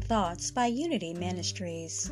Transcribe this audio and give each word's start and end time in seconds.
Thoughts 0.00 0.50
by 0.50 0.66
Unity 0.66 1.14
Ministries. 1.14 2.10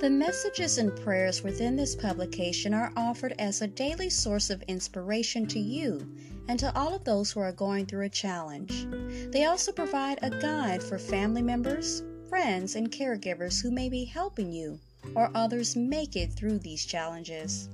The 0.00 0.10
messages 0.10 0.78
and 0.78 0.94
prayers 1.02 1.42
within 1.42 1.76
this 1.76 1.94
publication 1.94 2.74
are 2.74 2.92
offered 2.96 3.34
as 3.38 3.60
a 3.60 3.66
daily 3.66 4.10
source 4.10 4.50
of 4.50 4.62
inspiration 4.62 5.46
to 5.46 5.58
you 5.58 6.06
and 6.48 6.58
to 6.58 6.76
all 6.76 6.94
of 6.94 7.04
those 7.04 7.30
who 7.30 7.40
are 7.40 7.52
going 7.52 7.86
through 7.86 8.06
a 8.06 8.08
challenge. 8.08 8.86
They 9.30 9.44
also 9.44 9.72
provide 9.72 10.18
a 10.22 10.30
guide 10.30 10.82
for 10.82 10.98
family 10.98 11.42
members, 11.42 12.02
friends, 12.28 12.76
and 12.76 12.90
caregivers 12.90 13.62
who 13.62 13.70
may 13.70 13.88
be 13.88 14.04
helping 14.04 14.52
you 14.52 14.78
or 15.14 15.30
others 15.34 15.76
make 15.76 16.16
it 16.16 16.32
through 16.32 16.58
these 16.58 16.84
challenges. 16.84 17.68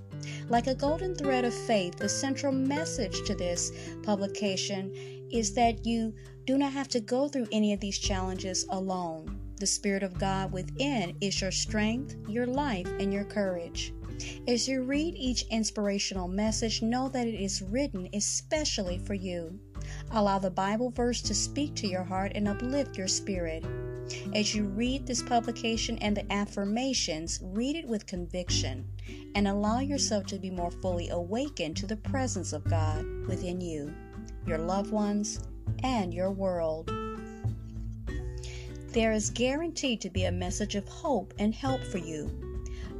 Like 0.48 0.66
a 0.66 0.74
golden 0.74 1.14
thread 1.14 1.44
of 1.44 1.54
faith, 1.54 1.96
the 1.96 2.08
central 2.08 2.52
message 2.52 3.22
to 3.26 3.34
this 3.34 3.70
publication 4.02 5.17
is 5.30 5.54
that 5.54 5.84
you 5.84 6.14
do 6.46 6.58
not 6.58 6.72
have 6.72 6.88
to 6.88 7.00
go 7.00 7.28
through 7.28 7.48
any 7.52 7.72
of 7.72 7.80
these 7.80 7.98
challenges 7.98 8.66
alone. 8.70 9.38
The 9.56 9.66
Spirit 9.66 10.02
of 10.02 10.18
God 10.18 10.52
within 10.52 11.16
is 11.20 11.40
your 11.40 11.50
strength, 11.50 12.16
your 12.28 12.46
life, 12.46 12.86
and 13.00 13.12
your 13.12 13.24
courage. 13.24 13.92
As 14.46 14.66
you 14.66 14.82
read 14.82 15.14
each 15.14 15.46
inspirational 15.50 16.28
message, 16.28 16.82
know 16.82 17.08
that 17.08 17.26
it 17.26 17.34
is 17.34 17.62
written 17.62 18.08
especially 18.12 18.98
for 18.98 19.14
you. 19.14 19.58
Allow 20.10 20.38
the 20.38 20.50
Bible 20.50 20.90
verse 20.90 21.22
to 21.22 21.34
speak 21.34 21.74
to 21.76 21.88
your 21.88 22.02
heart 22.02 22.32
and 22.34 22.48
uplift 22.48 22.96
your 22.96 23.08
spirit. 23.08 23.64
As 24.34 24.54
you 24.54 24.64
read 24.64 25.06
this 25.06 25.22
publication 25.22 25.98
and 25.98 26.16
the 26.16 26.32
affirmations, 26.32 27.40
read 27.42 27.76
it 27.76 27.86
with 27.86 28.06
conviction 28.06 28.88
and 29.34 29.46
allow 29.46 29.80
yourself 29.80 30.26
to 30.26 30.38
be 30.38 30.50
more 30.50 30.70
fully 30.70 31.10
awakened 31.10 31.76
to 31.76 31.86
the 31.86 31.96
presence 31.96 32.52
of 32.52 32.64
God 32.64 33.04
within 33.26 33.60
you, 33.60 33.94
your 34.48 34.58
loved 34.58 34.90
ones, 34.90 35.40
and 35.82 36.12
your 36.12 36.30
world. 36.30 36.90
There 38.92 39.12
is 39.12 39.30
guaranteed 39.30 40.00
to 40.00 40.10
be 40.10 40.24
a 40.24 40.32
message 40.32 40.74
of 40.74 40.88
hope 40.88 41.34
and 41.38 41.54
help 41.54 41.84
for 41.84 41.98
you. 41.98 42.30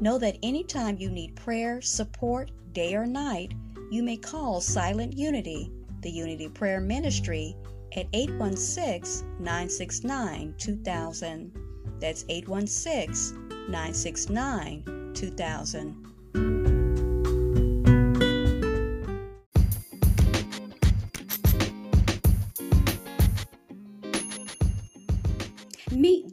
Know 0.00 0.18
that 0.18 0.38
anytime 0.42 0.98
you 0.98 1.10
need 1.10 1.34
prayer, 1.34 1.80
support, 1.80 2.50
day 2.72 2.94
or 2.94 3.06
night, 3.06 3.54
you 3.90 4.02
may 4.02 4.16
call 4.16 4.60
Silent 4.60 5.16
Unity, 5.16 5.72
the 6.02 6.10
Unity 6.10 6.48
Prayer 6.48 6.80
Ministry, 6.80 7.56
at 7.96 8.06
816 8.12 9.26
969 9.40 10.54
2000. 10.58 11.52
That's 11.98 12.24
816 12.28 13.48
969 13.68 15.12
2000. 15.14 16.08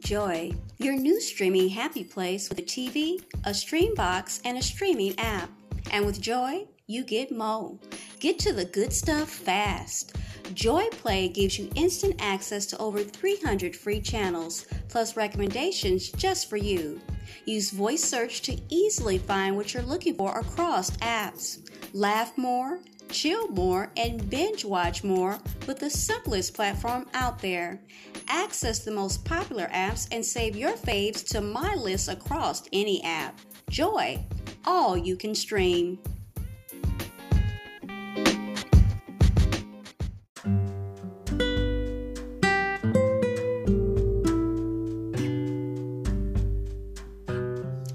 Joy, 0.06 0.52
your 0.78 0.94
new 0.94 1.20
streaming 1.20 1.68
happy 1.68 2.04
place 2.04 2.48
with 2.48 2.60
a 2.60 2.62
TV, 2.62 3.24
a 3.44 3.52
stream 3.52 3.92
box, 3.96 4.40
and 4.44 4.56
a 4.56 4.62
streaming 4.62 5.18
app. 5.18 5.50
And 5.90 6.06
with 6.06 6.20
Joy, 6.20 6.68
you 6.86 7.02
get 7.02 7.32
mo. 7.32 7.80
Get 8.20 8.38
to 8.38 8.52
the 8.52 8.66
good 8.66 8.92
stuff 8.92 9.28
fast. 9.28 10.14
Joy 10.54 10.84
Play 10.92 11.28
gives 11.28 11.58
you 11.58 11.72
instant 11.74 12.14
access 12.20 12.66
to 12.66 12.78
over 12.78 13.00
300 13.00 13.74
free 13.74 14.00
channels, 14.00 14.66
plus 14.88 15.16
recommendations 15.16 16.12
just 16.12 16.48
for 16.48 16.56
you. 16.56 17.00
Use 17.44 17.72
voice 17.72 18.04
search 18.04 18.42
to 18.42 18.56
easily 18.68 19.18
find 19.18 19.56
what 19.56 19.74
you're 19.74 19.82
looking 19.82 20.14
for 20.14 20.38
across 20.38 20.92
apps. 20.98 21.68
Laugh 21.92 22.38
more, 22.38 22.78
chill 23.10 23.48
more, 23.48 23.90
and 23.96 24.28
binge 24.28 24.64
watch 24.64 25.04
more 25.04 25.38
with 25.66 25.78
the 25.78 25.90
simplest 25.90 26.54
platform 26.54 27.06
out 27.14 27.38
there. 27.38 27.80
Access 28.28 28.80
the 28.80 28.90
most 28.90 29.24
popular 29.24 29.66
apps 29.66 30.08
and 30.12 30.24
save 30.24 30.56
your 30.56 30.72
faves 30.72 31.26
to 31.28 31.40
my 31.40 31.74
list 31.74 32.08
across 32.08 32.62
any 32.72 33.02
app. 33.04 33.40
Joy, 33.70 34.24
all 34.64 34.96
you 34.96 35.16
can 35.16 35.34
stream. 35.34 35.98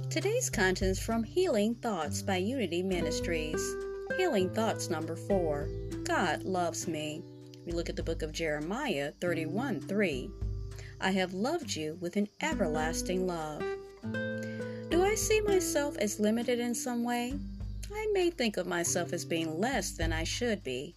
Today's 0.10 0.50
content 0.50 0.92
is 0.92 1.00
from 1.00 1.24
Healing 1.24 1.76
Thoughts 1.76 2.22
by 2.22 2.38
Unity 2.38 2.84
Ministries. 2.84 3.62
Healing 4.18 4.50
Thoughts 4.50 4.90
number 4.90 5.16
4 5.16 5.70
God 6.04 6.44
loves 6.44 6.88
me. 6.88 7.24
We 7.66 7.72
look 7.72 7.90
at 7.90 7.96
the 7.96 8.04
book 8.04 8.22
of 8.22 8.32
Jeremiah 8.32 9.12
31 9.22 9.82
3. 9.82 10.30
I 11.00 11.12
have 11.12 11.34
loved 11.34 11.76
you 11.76 11.98
with 12.02 12.16
an 12.16 12.28
everlasting 12.42 13.26
love. 13.28 13.64
Do 14.90 15.04
I 15.04 15.16
see 15.16 15.42
myself 15.42 15.98
as 15.98 16.20
limited 16.20 16.60
in 16.60 16.76
some 16.76 17.04
way? 17.04 17.34
I 17.94 18.08
may 18.14 18.30
think 18.30 18.58
of 18.58 18.68
myself 18.68 19.14
as 19.14 19.26
being 19.26 19.60
less 19.60 19.92
than 19.92 20.14
I 20.14 20.24
should 20.24 20.64
be. 20.64 20.96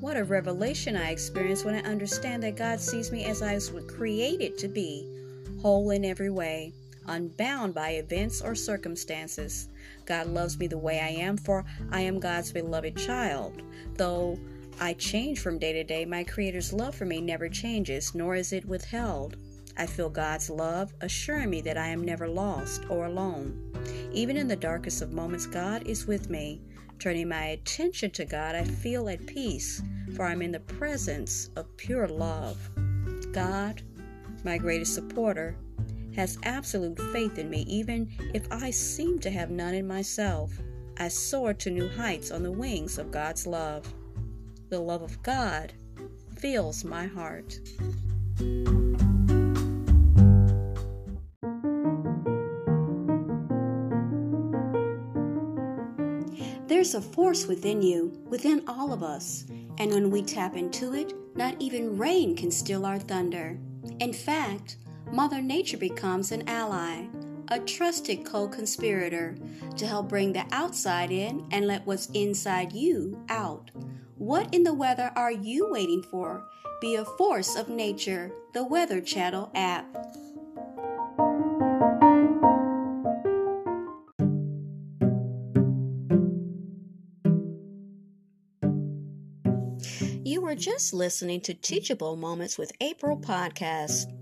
What 0.00 0.16
a 0.16 0.24
revelation 0.24 0.96
I 0.96 1.10
experience 1.10 1.64
when 1.64 1.74
I 1.74 1.88
understand 1.88 2.42
that 2.42 2.56
God 2.56 2.80
sees 2.80 3.12
me 3.12 3.24
as 3.24 3.42
I 3.42 3.54
was 3.54 3.70
created 3.86 4.56
to 4.58 4.68
be, 4.68 5.06
whole 5.60 5.90
in 5.90 6.04
every 6.04 6.30
way, 6.30 6.72
unbound 7.08 7.74
by 7.74 7.90
events 7.90 8.40
or 8.40 8.54
circumstances. 8.54 9.68
God 10.04 10.26
loves 10.28 10.58
me 10.58 10.66
the 10.66 10.78
way 10.78 11.00
I 11.00 11.08
am, 11.08 11.36
for 11.36 11.64
I 11.90 12.00
am 12.02 12.20
God's 12.20 12.52
beloved 12.52 12.96
child. 12.96 13.62
Though 13.94 14.38
I 14.80 14.92
change 14.94 15.40
from 15.40 15.58
day 15.58 15.72
to 15.72 15.84
day, 15.84 16.04
my 16.04 16.24
Creator's 16.24 16.72
love 16.72 16.94
for 16.94 17.06
me 17.06 17.20
never 17.20 17.48
changes, 17.48 18.14
nor 18.14 18.34
is 18.34 18.52
it 18.52 18.64
withheld. 18.64 19.36
I 19.78 19.86
feel 19.86 20.08
God's 20.08 20.48
love, 20.48 20.94
assuring 21.00 21.50
me 21.50 21.60
that 21.62 21.76
I 21.76 21.88
am 21.88 22.04
never 22.04 22.28
lost 22.28 22.84
or 22.88 23.06
alone. 23.06 23.72
Even 24.12 24.36
in 24.36 24.48
the 24.48 24.56
darkest 24.56 25.02
of 25.02 25.12
moments, 25.12 25.46
God 25.46 25.86
is 25.86 26.06
with 26.06 26.30
me. 26.30 26.62
Turning 26.98 27.28
my 27.28 27.48
attention 27.48 28.10
to 28.12 28.24
God, 28.24 28.54
I 28.54 28.64
feel 28.64 29.08
at 29.10 29.26
peace, 29.26 29.82
for 30.14 30.24
I'm 30.24 30.40
in 30.40 30.52
the 30.52 30.60
presence 30.60 31.50
of 31.56 31.76
pure 31.76 32.08
love. 32.08 32.56
God, 33.32 33.82
my 34.44 34.56
greatest 34.56 34.94
supporter, 34.94 35.56
has 36.16 36.38
absolute 36.42 36.98
faith 37.12 37.38
in 37.38 37.48
me, 37.50 37.62
even 37.68 38.10
if 38.34 38.46
I 38.50 38.70
seem 38.70 39.18
to 39.20 39.30
have 39.30 39.50
none 39.50 39.74
in 39.74 39.86
myself. 39.86 40.50
I 40.98 41.08
soar 41.08 41.52
to 41.54 41.70
new 41.70 41.88
heights 41.88 42.30
on 42.30 42.42
the 42.42 42.50
wings 42.50 42.96
of 42.98 43.10
God's 43.10 43.46
love. 43.46 43.92
The 44.70 44.80
love 44.80 45.02
of 45.02 45.22
God 45.22 45.74
fills 46.38 46.84
my 46.84 47.06
heart. 47.06 47.58
There's 56.66 56.94
a 56.94 57.00
force 57.00 57.46
within 57.46 57.82
you, 57.82 58.18
within 58.28 58.62
all 58.66 58.92
of 58.92 59.02
us, 59.02 59.44
and 59.78 59.90
when 59.90 60.10
we 60.10 60.22
tap 60.22 60.56
into 60.56 60.94
it, 60.94 61.12
not 61.36 61.54
even 61.58 61.98
rain 61.98 62.34
can 62.34 62.50
still 62.50 62.86
our 62.86 62.98
thunder. 62.98 63.58
In 64.00 64.12
fact, 64.12 64.78
Mother 65.10 65.40
Nature 65.40 65.78
becomes 65.78 66.32
an 66.32 66.48
ally. 66.48 67.06
a 67.48 67.60
trusted 67.60 68.24
co 68.24 68.48
conspirator 68.48 69.36
to 69.76 69.86
help 69.86 70.08
bring 70.08 70.32
the 70.32 70.44
outside 70.50 71.12
in 71.12 71.46
and 71.52 71.66
let 71.66 71.86
what's 71.86 72.06
inside 72.06 72.72
you 72.72 73.24
out. 73.28 73.70
What 74.16 74.52
in 74.52 74.64
the 74.64 74.74
weather 74.74 75.12
are 75.14 75.30
you 75.30 75.70
waiting 75.70 76.02
for? 76.02 76.44
Be 76.80 76.96
a 76.96 77.04
force 77.04 77.54
of 77.54 77.68
nature, 77.68 78.32
the 78.52 78.64
Weather 78.64 79.00
Channel 79.00 79.52
app. 79.54 79.86
You 90.24 90.40
were 90.40 90.56
just 90.56 90.92
listening 90.92 91.40
to 91.42 91.54
Teachable 91.54 92.16
Moments 92.16 92.58
with 92.58 92.72
April 92.80 93.16
podcast. 93.16 94.12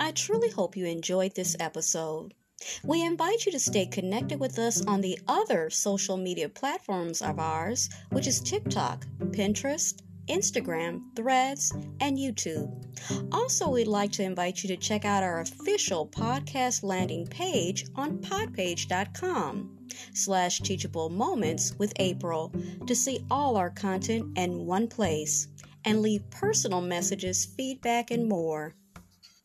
I 0.00 0.12
truly 0.12 0.50
hope 0.50 0.76
you 0.76 0.86
enjoyed 0.86 1.34
this 1.34 1.56
episode. 1.60 2.34
We 2.82 3.04
invite 3.04 3.46
you 3.46 3.52
to 3.52 3.58
stay 3.60 3.86
connected 3.86 4.40
with 4.40 4.58
us 4.58 4.84
on 4.84 5.00
the 5.00 5.18
other 5.28 5.70
social 5.70 6.16
media 6.16 6.48
platforms 6.48 7.22
of 7.22 7.38
ours, 7.38 7.88
which 8.10 8.26
is 8.26 8.40
TikTok, 8.40 9.06
Pinterest, 9.30 10.00
Instagram, 10.28 11.02
Threads, 11.16 11.72
and 12.00 12.18
YouTube. 12.18 12.70
Also, 13.32 13.68
we'd 13.68 13.86
like 13.86 14.12
to 14.12 14.22
invite 14.22 14.62
you 14.62 14.68
to 14.68 14.76
check 14.76 15.04
out 15.04 15.22
our 15.22 15.40
official 15.40 16.06
podcast 16.06 16.82
landing 16.82 17.26
page 17.26 17.86
on 17.94 18.18
podpage.com 18.18 19.78
slash 20.14 20.60
teachable 20.60 21.08
moments 21.08 21.74
with 21.78 21.92
April 21.96 22.52
to 22.86 22.94
see 22.94 23.24
all 23.30 23.56
our 23.56 23.70
content 23.70 24.36
in 24.36 24.66
one 24.66 24.88
place 24.88 25.48
and 25.84 26.02
leave 26.02 26.28
personal 26.30 26.80
messages, 26.80 27.46
feedback, 27.56 28.10
and 28.10 28.28
more. 28.28 28.74